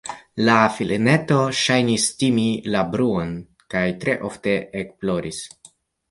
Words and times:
La 0.45 0.53
filineto 0.75 1.35
ŝajnis 1.57 2.05
timi 2.21 2.45
la 2.75 2.81
bruon 2.95 3.35
kaj 3.75 3.83
tre 4.05 4.15
ofte 4.31 4.55
ekploris. 4.81 5.43